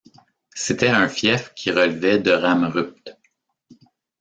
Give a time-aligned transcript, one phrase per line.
[0.55, 3.15] C'était un fief qui relevait de Ramerupt.